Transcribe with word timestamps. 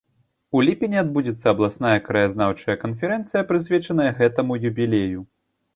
У 0.59 0.61
ліпені 0.69 0.97
адбудзецца 1.01 1.45
абласная 1.53 1.93
краязнаўчая 2.07 2.77
канферэнцыя, 2.85 3.45
прысвечаная 3.53 4.11
гэтаму 4.23 4.63
юбілею. 4.73 5.21